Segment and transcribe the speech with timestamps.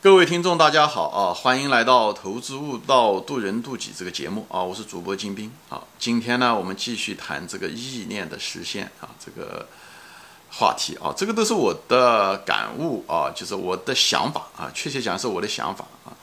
[0.00, 1.34] 各位听众，大家好啊！
[1.34, 4.62] 欢迎来到《投资悟道，渡人渡己》这个节目啊！
[4.62, 5.82] 我是主播金兵啊。
[5.98, 9.66] 今天呢，我们继续谈这个意念的实现啊，这个
[10.52, 16.14] 话题啊，这个都是我的感悟啊，就是我的想法啊，确切讲是我的想法啊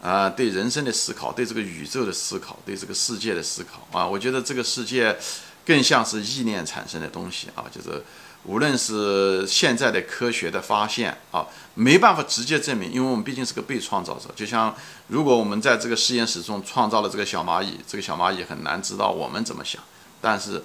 [0.00, 5.18] 啊，对人生的思考，对这个宇宙的思考，对这个世界的思考啊，我觉得这个世界
[5.64, 8.04] 更像是意念产生的东西啊，就是。
[8.46, 14.30] 无论是现在的科学的发现啊，没办法直接证明，因为我们毕竟是个被创造者。
[14.36, 14.72] 就像
[15.08, 19.82] 如果我们在这个实验室中创造了这个小蚂蚁，这个小蚂蚁很难知道我们怎么想，
[20.20, 20.62] 但是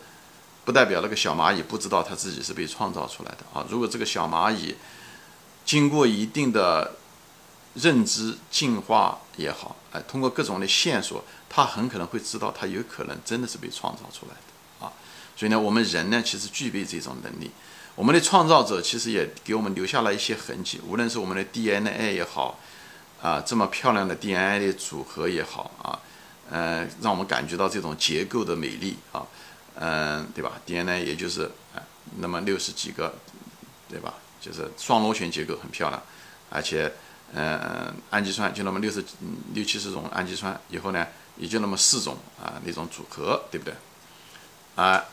[0.64, 3.66] 不代表那个小蚂蚁不知道它自己是被创造出来的啊。
[3.68, 4.76] 如果这个小蚂蚁
[5.66, 6.94] 经过一定的
[7.74, 14.51] 认知进化也好，哎，通过各种的线索，它很可能会知道它有可能真的是被创造出来的。
[15.42, 17.50] 所以呢，我们人呢，其实具备这种能力。
[17.96, 22.60] 我们的创造者其实也给我们留下了一些痕迹，无论是我们的 DNA 也好，
[23.20, 25.98] 啊，这么漂亮的 DNA 的组合也好啊，
[26.52, 29.26] 呃，让我们感觉到这种结构的美丽啊，
[29.74, 31.82] 嗯，对吧？DNA 也就是啊，
[32.20, 33.12] 那么六十几个，
[33.90, 34.14] 对吧？
[34.40, 36.00] 就是双螺旋结构很漂亮，
[36.52, 36.94] 而且，
[37.34, 39.04] 嗯，氨基酸就那么六十
[39.56, 43.74] 六七十种氨基酸，以后呢，也就那么四种啊那种组合，对不对？
[44.76, 45.04] 啊。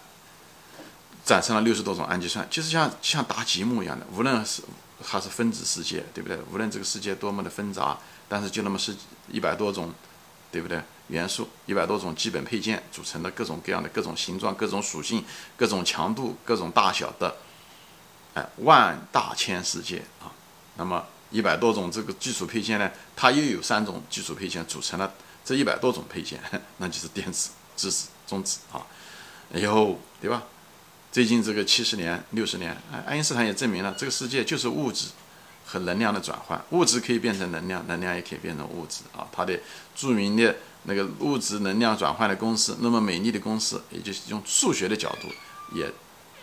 [1.28, 4.62] 产生了六十多种氨基酸，就是像像搭积木一样的，无论是
[5.04, 6.38] 还是分子世界，对不对？
[6.50, 7.98] 无论这个世界多么的纷杂，
[8.30, 8.96] 但是就那么是
[9.30, 9.92] 一百多种，
[10.50, 10.82] 对不对？
[11.08, 15.22] 元素一百多种基本配件组成的各种各样的各种形状、各种属性、
[15.54, 17.36] 各种强度、各种大小的，
[18.32, 20.32] 哎，万大千世界啊！
[20.76, 25.12] 那么一百多种这个基础配件呢，它又有三种基础配件组成了
[25.44, 26.40] 这一百多种配件，
[26.78, 28.80] 那就是电子、质子、中子啊！
[29.54, 30.42] 以后对吧？
[31.18, 35.08] 最近这个七十年、六十年，爱因斯坦也证明了，这个世界就是物质
[35.66, 39.26] 和能量的转换，物质可以变成能量，能量也可以变成物质啊。
[39.32, 39.58] 他的
[39.96, 45.26] 著名的那个物质能量转换的公式，那么美丽的公式，也就是用数学的角度
[45.76, 45.90] 也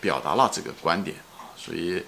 [0.01, 1.55] 表达了这个观点啊。
[1.55, 2.03] 所以，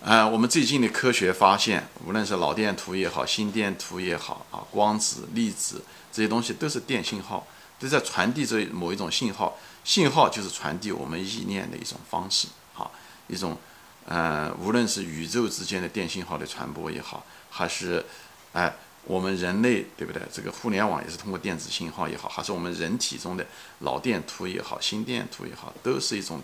[0.00, 5.80] 呃，我们最近的科学发现，无论是脑电图也好，心电图也好啊，光子、粒子
[6.12, 7.46] 这些东西都是电信号，
[7.78, 9.56] 都在传递着某一种信号。
[9.86, 12.90] 信号就是传递我们意念的一种方式，啊，
[13.28, 13.56] 一种，
[14.04, 18.04] 呃，无论是宇宙之间的电信号的传播也好，还是，
[18.52, 18.74] 哎，
[19.04, 20.20] 我们人类对不对？
[20.32, 23.46] 这个互联网也是通过电子信号也好，还是我们人体中的
[23.78, 26.42] 脑电图也好、心电图也好，都是一种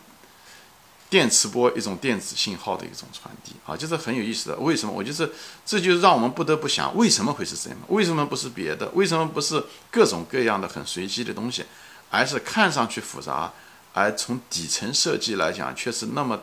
[1.10, 4.56] 电磁波、一种电子信号的一种传递，啊，就是很有意思的。
[4.59, 4.94] 为什么？
[4.94, 5.28] 我就是，
[5.66, 7.78] 这就让我们不得不想，为什么会是这样？
[7.88, 8.88] 为什么不是别的？
[8.91, 11.64] 为什么不是各种各样的很随机的东西？
[12.12, 13.50] 而是看上去复杂，
[13.95, 16.41] 而从底层设计来讲，却是那么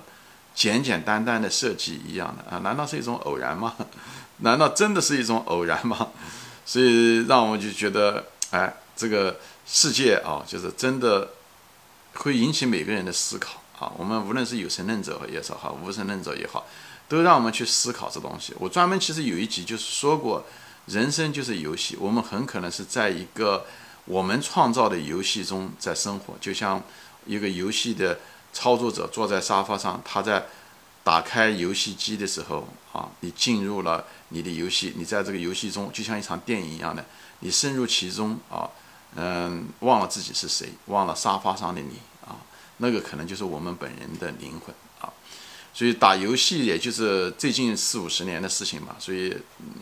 [0.56, 2.58] 简简单单的设计一样的啊？
[2.64, 3.76] 难道是一种偶然吗？
[4.42, 6.10] 难道真的是一种偶然吗？
[6.66, 11.30] 所以让我们就觉得，哎，这个世界啊，就是真的
[12.16, 13.92] 会引起每个人的思考啊。
[13.96, 16.66] 我们无论是有神论者也好，无神论者也好，
[17.08, 18.56] 都让我们去思考这东西。
[18.58, 20.44] 我专门其实有一集就是说过，
[20.88, 23.68] 人生就是游戏，我们很可能是在一个。
[24.10, 26.82] 我们创造的游戏中在生活，就像
[27.28, 28.20] 一个游戏的
[28.52, 30.48] 操作者坐在沙发上，他在
[31.04, 37.06] 打开游戏机的时候啊，你进入了你的游戏，你在这个游戏中就像一场电影一样的，
[37.42, 38.68] 你深入其中啊，
[39.16, 42.42] 嗯，忘了自己是谁，忘了沙发上的你啊，
[42.78, 44.74] 那个可能就是我们本人的灵魂。
[45.74, 49.36] 所以打游戏也就是最近四五十年的事情嘛，所以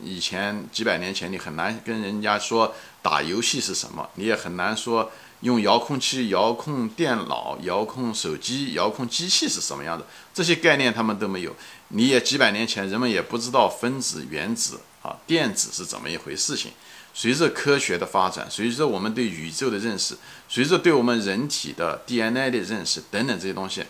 [0.03, 5.12] 以前几百年前你很难跟人家说打游戏是什么，你也很难说
[5.42, 11.56] 用遥控器遥控电脑、遥控手机、遥控机器是什么样的，这些概念他们都没有。
[11.90, 16.72] 你也几百年前人们也不知道分子、原子啊、电子是怎么一回事情。
[17.14, 20.16] 随着科学的发展，随着我们对宇宙的认识，
[20.47, 23.84] 随着对我们人体的 DNA 的认识等等这些东西。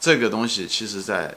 [0.00, 1.34] 这个东西其实，在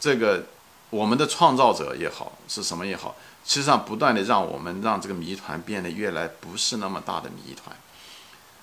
[0.00, 0.46] 这个
[0.90, 3.14] 我们的创造者也好，是什么也好，
[3.44, 7.76] 实际上不断的让我们让这个谜团变得越来不是那么大的谜团，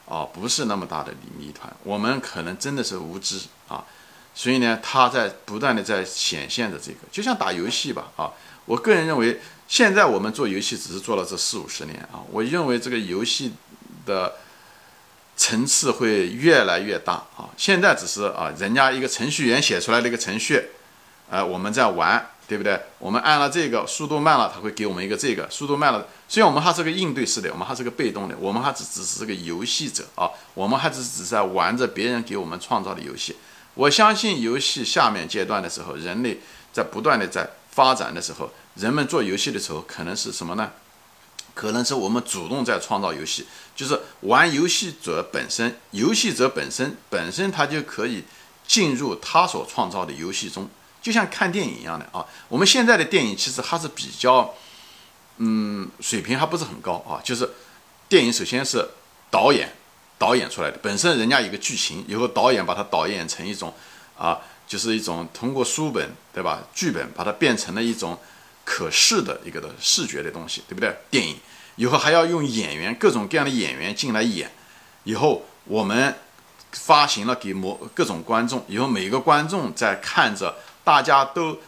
[0.07, 1.71] 啊，不是那么大的谜团。
[1.83, 3.85] 我们可能真的是无知啊，
[4.33, 8.33] 所以呢，它在不断的在显现着这个，就像打游戏吧，啊，
[8.65, 13.53] 我个人认为，现在我们做游戏只是做了这四五十年啊，我认为这个游戏
[14.07, 14.37] 的。
[15.37, 17.49] 层次会越来越大啊！
[17.57, 20.69] 现在只是啊，人家一个程序员写出来的一个程序，
[21.29, 22.79] 呃，我们在玩，对不对？
[22.99, 26.07] 我们按了这个，速度慢了，他会给我们一个这个，速度慢了。
[26.29, 33.35] 虽然我们还是个应对式的，我们还是个被动的，我们还只只是个游戏者啊，我们还只只是在玩着别人给我们创造的游戏。
[33.73, 36.39] 我相信游戏下面阶段的时候，人类
[36.71, 40.71] 在不断的在发展的时候，人们做游戏的时候，可能是什么呢？
[41.55, 48.25] 可能是我们主动在创造游戏，就是玩游戏者本身，游戏者本身本身他就可以
[48.67, 50.69] 进入他所创造的游戏中，
[51.01, 52.25] 就像看电影一样的啊。
[52.49, 54.53] 我们现在的电影其实还是比较，
[55.37, 57.23] 嗯，水平还不是很高啊。
[57.23, 57.49] 就是
[58.09, 58.85] 电影首先是
[59.31, 59.73] 导演
[60.19, 63.73] 导演出来的，本身人家有个剧情，以后导演把它导演成一种
[64.17, 68.19] 啊，就是一种通过书本对吧，剧本把它变成了一种。
[68.65, 70.93] 可视的一个的视觉的东西，对不对？
[71.09, 71.37] 电影
[71.75, 74.51] 以后还要用演员，各种各样的演员进来演。
[75.03, 76.15] 以后我们
[76.71, 81.59] 发行了给某各种观众，以后每个观众在看着大家都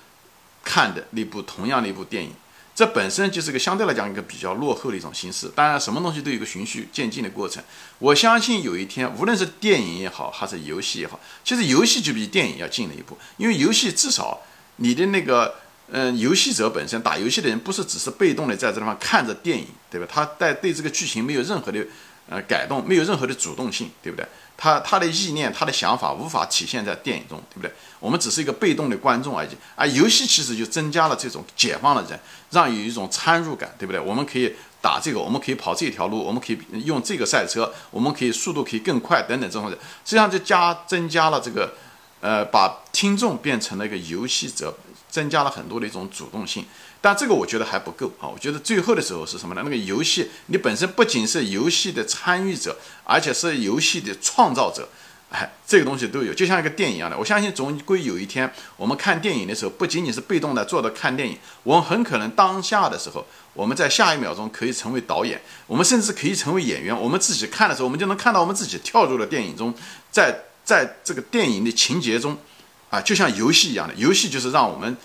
[0.64, 2.34] 看的那部同样的一部电影，
[2.74, 5.48] 这本身就是个相对来讲一个比较落后的一种形式。
[5.56, 7.64] 当然，什么东西都有一个循序渐进的过程。
[8.00, 14.42] 我相信有一天，无论是电影也好，还是游戏也好，其实游戏就比电影要近了一步，因为游戏至少
[14.78, 15.54] 你的那个。
[15.90, 20.08] 嗯，游戏者本身打游戏的人不是只是被动的在这地方看着电影，对吧？
[20.12, 21.86] 他带对这个剧情没有任何的
[22.30, 24.28] 呃改动，没有任何的主动性，对不对？
[24.58, 27.72] 他他的意念、他的想法无法体现在电影中，对不对？
[28.00, 29.50] 我们只是一个被动的观众而已。
[29.76, 32.20] 而游戏其实就增加了这种解放了人，
[32.52, 34.02] 让有一种参入感，对不对？
[34.02, 41.74] 我们可以打这个，我们可以跑这条路，我们可以用这个赛车，我们可以速度可以更快等等这种的，实际上就加增加了这个
[42.20, 44.76] 呃，把听众变成了一个游戏者。
[45.18, 46.64] 增加了很多的一种主动性，
[47.02, 48.30] 但这个我觉得还不够啊！
[48.30, 49.64] 我觉得最后的时候是什么呢？
[49.66, 54.88] 那个游戏你本身不仅是游戏的参与者，而且是游戏的创造者，
[55.32, 57.18] 哎，这个东西都有，就像一个电影一样的。
[57.18, 63.26] 我相信总归有一天，我们看电影的时候，不仅仅是被动的坐着看电影，我们很可能当下的时候，
[63.56, 66.96] 我们在下一秒钟可以成为导演，我们甚至可以成为演员。
[66.96, 69.74] 我们自己看的时候，我们就能看到我们自己跳入了电影中，
[70.12, 72.38] 在在这个电影的情节中。
[72.90, 74.96] 啊，就像游戏一样的，游戏就是让我们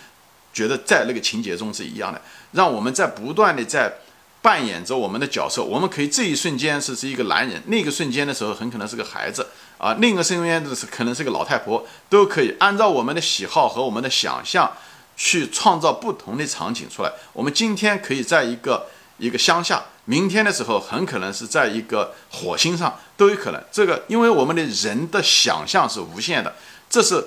[0.52, 2.20] 觉得在那个情节中是一样的，
[2.52, 3.92] 让我们在不断的在
[4.40, 5.62] 扮演着我们的角色。
[5.62, 9.48] 我们可以这一瞬间是是一个男人，那个瞬间的时候很可能是个孩子
[9.78, 14.70] 啊，另一个瞬间是可能是个老太婆，都可以按照我们的喜好和我们的想象
[15.16, 17.10] 去创造不同的场景出来。
[17.32, 18.86] 我们今天可以在一个
[19.18, 23.60] 一个乡下，明天的时候很可能是在一个火星上都有可能。
[23.72, 26.54] 这个因为我们的人的想象是无限的，
[26.88, 27.26] 这是。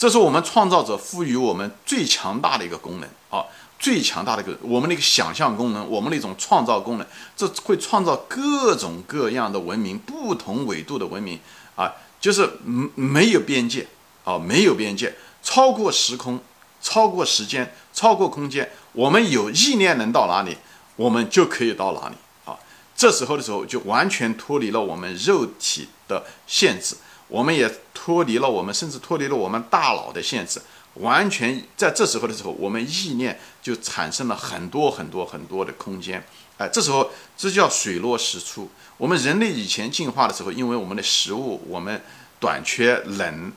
[0.00, 3.44] 这是我们创造者赋予我们最强大的一个功能啊，
[3.78, 7.06] 最强大的一个我们的一个想象功能，我们的一种创造功能，
[7.36, 11.38] 这会创造各种各样的文明，不同纬度的文明
[11.76, 13.86] 啊，就是没没有边界
[14.24, 16.40] 啊，没有边界，超过时空，
[16.80, 20.56] 超过时间，超过空间，我们有意念能到哪里，
[20.96, 22.14] 我们就可以到哪里
[22.46, 22.56] 啊。
[22.96, 26.96] 这时候的时候，就完全脱离了我们肉体的限制。
[27.30, 30.60] 我们也脱离了我们，甚至脱离了我们大脑的限制，
[30.94, 36.22] 完全在这时候的时候，我们意念就产生了很多很多很多的空间。
[36.58, 38.68] 哎，这时候这叫水落石出。
[38.98, 42.02] 我们人类以前进化的时候，因为我们的食物我们
[42.38, 43.52] 短缺冷，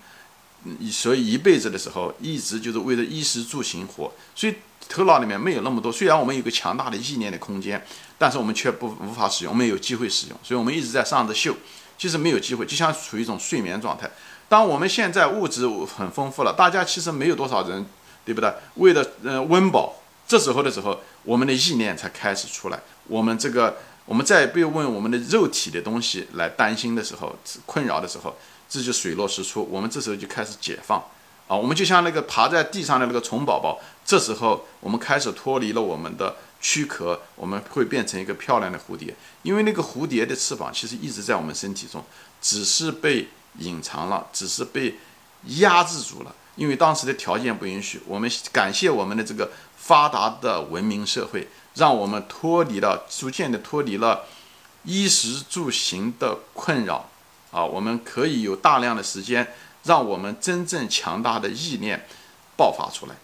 [0.90, 4.56] 所以一辈子的时候一直就是为了衣食住行活，所以
[4.88, 5.92] 头脑里面没有那么多。
[5.92, 7.86] 虽然我们有个强大的意念的空间，
[8.18, 11.56] 但是我们却不无法使用，没有机会使用，所以我们一直在上着秀。
[11.98, 14.10] 其实没有机会，就像处于一种睡眠状态。
[14.50, 15.68] 当我们现在物质
[15.98, 17.86] 很丰富了，大家其实没有多少人，
[18.26, 18.54] 对不对？
[18.76, 19.96] 为了呃温饱，
[20.28, 22.80] 这时候的时候，我们的意念才开始出来。
[23.08, 28.36] 我们这个，我们再不用问我们的肉体的东西来担心的时候，困扰的时候，
[28.70, 29.68] 这就水落石出。
[29.72, 31.00] 我们这时候就开始解放
[31.48, 31.56] 啊！
[31.56, 36.36] 我们就像那个爬在地上的那个虫宝宝，这时候我们开始脱离了我们的。
[36.64, 42.02] 躯壳，我们会变成一个漂亮的蝴蝶，因为那个蝴蝶的翅膀其实一直在我们身体中，
[42.42, 43.28] 只是被
[43.60, 44.96] 隐藏了，只是被
[45.58, 46.34] 压制住了。
[46.56, 48.02] 因为当时的条件不允许。
[48.08, 54.24] 我们感谢我们的这个发达的文明社会，让我们脱离了，逐渐的脱离了
[54.84, 57.10] 衣食住行的困扰
[57.52, 57.66] 啊！
[57.66, 59.54] 我们可以有大量的时间，
[59.84, 62.08] 让我们真正强大的意念
[62.56, 63.16] 爆发出来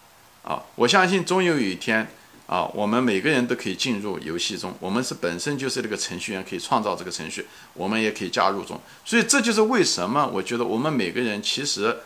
[0.42, 0.62] 啊！
[0.74, 2.12] 我相信终有有一天。
[2.50, 8.80] 啊，我们每个人都可以进入游戏中，我们是本身就是那个程序员，可以创造这个程序，我们也可以加入中。
[9.04, 11.98] 所以这就是为什么我觉得我们每个人其实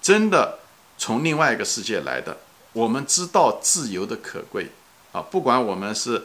[0.00, 0.60] 真的
[0.96, 2.36] 从另外一个世界来的。
[2.72, 4.68] 我们知道自由的可贵
[5.10, 6.22] 啊，不管我们是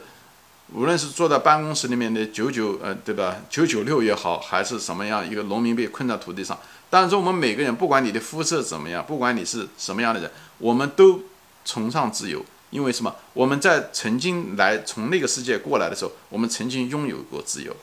[0.72, 3.34] 无论是坐在办公室里面的九九呃，对吧？
[3.50, 6.56] 九九六也好，还是什么样一个农民被困在土地上。
[6.88, 11.22] 但是我们每个人，不管你的肤色怎么样，不管你是什么样的人，我们都
[11.64, 12.46] 崇尚自由。
[12.76, 13.16] 因为什么？
[13.32, 17.74] 我们在曾经来从那个世界过来的时候，我们曾经拥有过自由，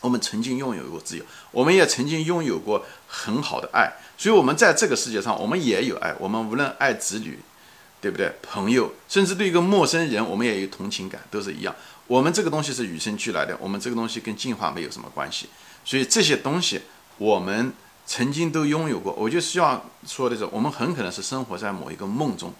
[0.00, 3.92] 我们曾经拥有过自由，我们也曾经拥有过很好的爱。
[4.16, 6.14] 所以，我们在这个世界上，我们也有爱。
[6.18, 7.38] 我们无论爱子女，
[8.00, 8.32] 对不对？
[8.42, 11.76] 朋友，甚至对一个陌生人，我们也有同情感，都是一样。
[12.06, 15.50] 我们这个东西是与生俱来的，我们这个东西跟进化没有什么关系。
[15.84, 16.80] 所以这些东西
[17.18, 17.74] 我们
[18.06, 19.12] 曾经都拥有过。
[19.12, 22.54] 我就希望说的是，我们很可能是生活在某一个梦中，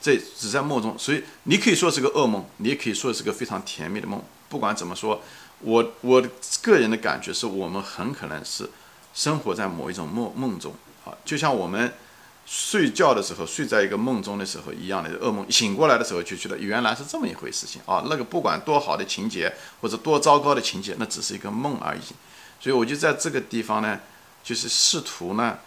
[0.00, 0.98] 这只在梦中。
[0.98, 4.22] 所以你可以说是个噩梦，你也可以说是个非常甜蜜的梦。
[4.48, 5.22] 不管怎么说，
[5.60, 6.22] 我我
[6.62, 8.70] 个人的感觉是我们很可能是
[9.14, 10.74] 生活在某一种梦梦中
[11.04, 11.92] 啊，就像我们。
[12.48, 18.04] 睡觉的时候，睡在一个梦中的时候一样的噩梦，醒过来的时候就觉得原来是这么一回事情啊！
[18.08, 22.00] 那个不管多好的情节或者多糟糕的情节，那只是一个梦而已。
[22.60, 23.98] 所以我就在这个地方呢，
[24.44, 25.58] 就是试图呢，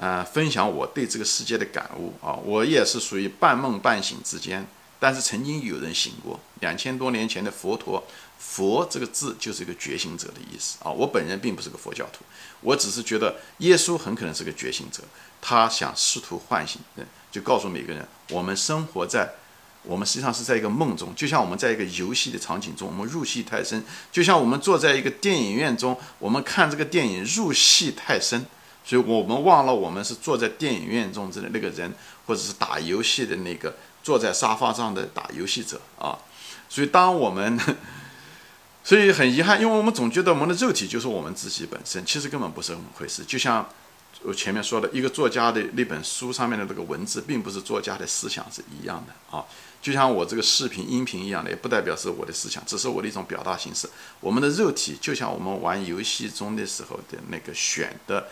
[0.00, 2.32] 呃，分享我对这个世界的感悟啊。
[2.32, 4.66] 我也是属于半梦半醒之间，
[4.98, 6.40] 但是曾经有人醒过。
[6.60, 8.02] 两千多年前的佛陀，
[8.38, 10.90] 佛这个字就是一个觉醒者的意思啊。
[10.90, 12.24] 我本人并不是个佛教徒，
[12.62, 15.02] 我只是觉得耶稣很可能是个觉醒者。
[15.42, 19.30] 他想试图唤醒人，就告诉每个人：我们生活在，
[19.82, 28.46] 我们实际上是在一个梦中，就像我们在一个游戏的场景中，我们入戏太深；就像我们坐在一个电影院中，我们看这个电影入戏太深，
[28.84, 31.92] 所以我们忘了我们是坐在电影院中的那个人，
[32.26, 36.18] 或者是打游戏的那个坐在沙发上的打游戏者啊。
[36.68, 37.58] 所以当我们，
[38.84, 43.68] 所以很遗憾，因为我们总觉得我们的肉体就是我们自己本身，其实根本不是那么回事，就像。
[44.22, 49.42] 我前面说的一个作家的那本书上面的这个文字，并不是作家的思想是一样的啊，
[49.80, 53.88] 就像我这个视频音频一样的，也不代表是我的思想，只是我的一种表达形式。
[54.20, 58.28] 我们的肉体就像我们玩游戏中的时候的那个选的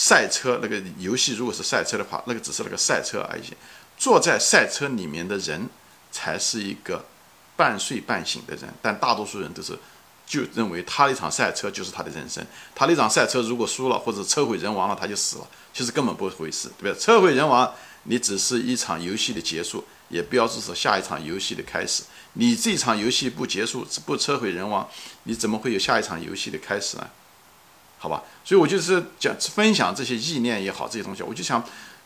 [0.00, 3.42] 赛车，那个游戏如果是赛车的话，那个只是那个赛车而已。
[3.96, 5.68] 坐在赛车里面的人
[6.12, 7.04] 才是一个
[7.56, 9.76] 半睡半醒的人，但大多数人都是。
[10.24, 15.48] 就认为他那场赛车就是他的人生，他那场赛车如果输了或者车毁人亡了，他就死了。
[15.72, 17.00] 其实根本不回事，对不对？
[17.00, 22.02] 车毁人亡，你只是一场游戏的结束，也标志着下一场游戏的开始。
[22.34, 24.86] 你这场游戏不结束，不车毁人亡，
[25.22, 27.08] 你怎么会有下一场游戏的开始呢？
[27.98, 31.62] 好吧，所以我就是讲分享这些意念也好，这些东西，我就想，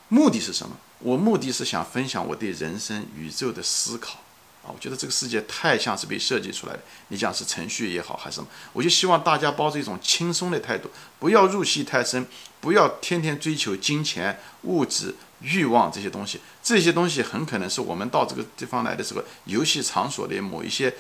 [0.09, 0.77] 目的是什么？
[1.01, 4.19] 我目的是想分享我对人生、宇宙的思考。
[4.63, 6.79] 啊，我觉得这个世界太像是被设计出来的。
[7.09, 12.25] 你讲是程序也好，还是什么，我就希望大家抱着一种轻松的态度，不要入戏太深，
[12.61, 16.41] 不要天天追求金钱、物质、欲望这些东西。
[16.63, 20.95] 这些东西很可能是我们到这个地方来的时候，游戏场所的某一些，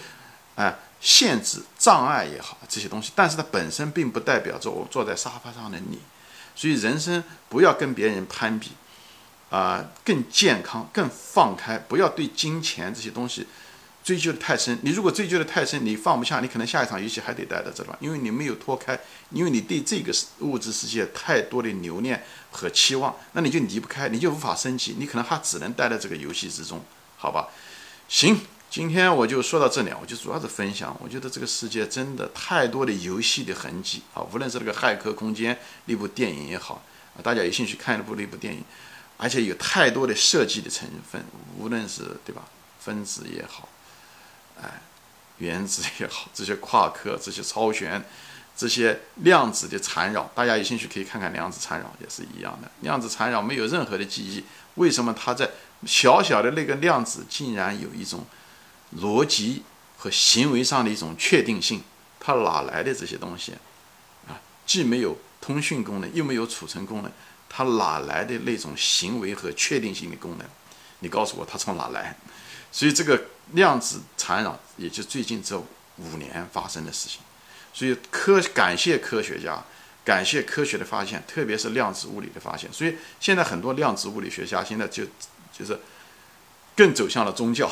[0.57, 3.13] 哎，限制、障碍也好，这些东西。
[3.15, 5.99] 但是它本身并不代表着我坐在沙发上的你。
[6.57, 8.71] 所以人生不要跟别人攀比。
[9.51, 13.47] 啊，更健康，更放开，不要对金钱这些东西
[14.03, 14.79] 追究的太深。
[14.81, 26.83] 你如果追究的太深，你放不下，你可能下一场游戏还得待在这吧，因为你没有脱开，因为你对这个物质世界太多的留恋和期望，那你就离不开，你就无法升级，你可能还只能待在这个游戏之中，
[27.19, 27.49] 好吧？
[28.09, 28.41] 行，
[28.73, 36.83] 今天我就说到这里，我就主要是分享，我觉得这个世界真的太多的游戏的痕迹啊，无论是那个《骇客空间》那部电影也好，
[37.15, 38.65] 啊，大家有兴趣看一部那部电影。
[39.19, 41.23] 而且有太多的设计的成分，
[41.59, 42.45] 无论是对吧，
[42.81, 43.69] 分子也好，
[44.59, 44.81] 哎，
[45.37, 48.03] 原子也好，这些夸克、这些超弦、
[48.57, 52.71] 这些量子的缠绕，大家有兴趣可以看看量子缠绕，也是一样的。
[52.81, 54.43] 量子缠绕没有任何的记忆，
[54.77, 55.51] 为什么它在
[55.85, 58.25] 小小的那个量子竟然有一种
[59.01, 59.63] 逻辑
[59.97, 61.83] 和行为上的一种确定性？
[62.21, 63.53] 它哪来的这些东西
[64.29, 64.39] 啊？
[64.65, 67.11] 既没有通讯功能，又没有储存功能。
[67.49, 70.47] 它哪来的那种行为和确定性的功能？
[71.01, 72.17] 你告诉我，它从哪来？
[72.71, 75.59] 所以这个量子缠绕也就最近这
[75.99, 77.21] 五年发生的事情。
[77.75, 79.63] 所以科感谢科学家，
[80.05, 82.73] 感谢科学的发现，特别是量子物理的发现。
[82.73, 85.05] 所以现在很多量子物理学家现在就
[85.53, 85.79] 就是
[86.77, 87.71] 更走向了宗教。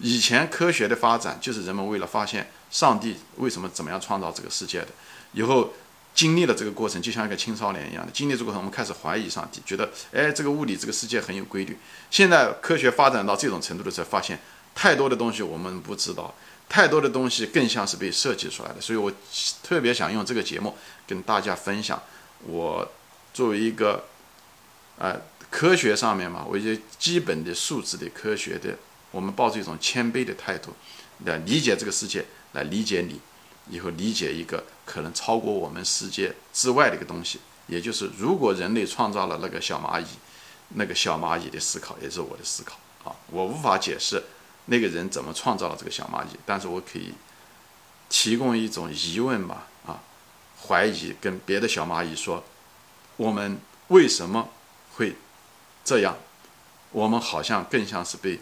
[0.00, 4.88] 以前科学的发展就是人们为了发现上帝为什么怎么样创造这个世界的，
[5.32, 5.72] 以后。
[6.14, 11.78] 经历了这个过程，就像一个青少年一样的经历这个过程，我们开始怀疑上帝，觉得哎，这个物理这个世界很有规律。
[12.10, 14.40] 现在科学发展到这种程度的时候，发现
[14.74, 16.34] 太多的东西我们不知道，
[16.68, 18.80] 太多的东西更像是被设计出来的。
[18.80, 19.12] 所以我
[19.62, 22.02] 特别想用这个节目跟大家分享，
[22.44, 22.90] 我
[23.32, 24.06] 作为一个
[24.98, 25.20] 呃
[25.50, 28.76] 科学上面嘛，我一些基本的素质的科学的，
[29.10, 30.74] 我们抱着一种谦卑的态度
[31.24, 33.20] 来理解这个世界，来理解你。
[33.70, 40.06] 以后理解一个可能超过我们世界之外的一个东西，也就是如果人类创造了那个小蚂蚁，
[40.70, 44.22] 那个小蚂蚁的思考也是我的思考啊，我无法解释
[44.64, 47.12] 那个人怎么创造了这个小蚂蚁，但是我可以
[48.08, 50.00] 提供一种疑问吧，啊，
[50.66, 52.42] 怀疑跟别的小蚂蚁说，
[53.18, 54.48] 我们为什么
[54.94, 55.16] 会
[55.84, 56.16] 这样？
[56.92, 58.40] 我们好像更像是被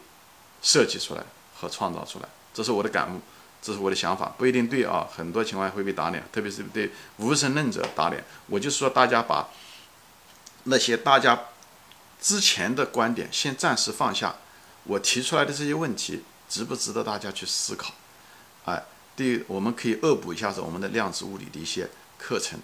[0.62, 1.22] 设计出来
[1.54, 2.28] 和创造出来。
[2.52, 3.20] 这是我的感悟，
[3.60, 5.06] 这是我的想法，不一定对啊。
[5.14, 8.24] 很多情况会被打脸，特别是对无神论者打脸。
[8.46, 9.48] 我就说，大家把
[10.64, 11.38] 那些大家
[12.20, 14.36] 之前的观点先暂时放下，
[14.84, 17.92] 我提出来的这些问题，值不值得大家去思考？
[18.64, 18.82] 哎，
[19.14, 22.58] 第，我们可以恶补一下子我们的量子物理的一些课程，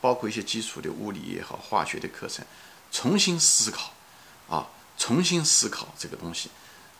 [0.00, 2.44] 包括一些基础的物理也好、化学的课程，
[2.92, 3.92] 重新思考
[4.48, 6.48] 啊，重新思考这个东西，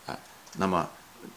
[0.06, 0.18] 啊，
[0.58, 0.88] 那么。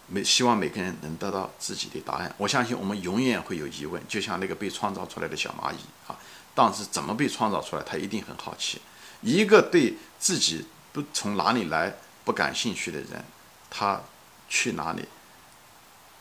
[0.08, 2.34] 每希望每个人能得到自己的答案。
[2.38, 6.18] 我相信我们永远会有疑问，就像那个被创造出来的小蚂蚁啊，
[6.54, 8.82] 当时怎么被创造出来，他一定很好奇。
[9.22, 11.96] 一个对自己不从哪里来
[12.26, 13.24] 不感兴趣的人，
[13.70, 14.02] 他
[14.50, 15.06] 去哪里，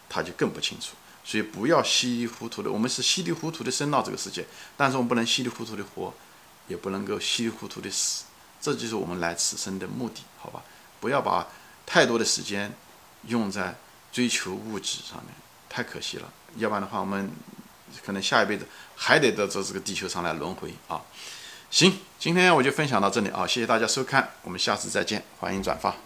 [0.09, 0.95] 他就更不清楚。
[1.25, 6.15] 所以不要稀里糊涂的，我们是稀里糊涂的生到这个世界，但是我们不能稀里糊涂的活，
[6.69, 8.27] 也不能够稀里糊涂的死。
[8.61, 10.63] 这就是我们来此生的目的，好吧？
[11.01, 11.49] 不要把
[11.87, 12.71] 太多的时间。
[13.29, 13.75] 用在
[14.13, 15.35] 追求物质上面
[15.69, 17.29] 太可惜了，要不然的话，我们
[18.05, 18.65] 可能下一辈子
[18.95, 21.03] 还得到这这个地球上来轮回啊。
[21.69, 26.06] 行，今天我就分享到这里啊，谢谢大家收看，我们下次再见，欢迎转发。